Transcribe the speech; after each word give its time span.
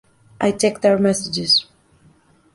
I 0.39 0.51
checked 0.53 0.83
our 0.83 0.97
messages 0.97 1.67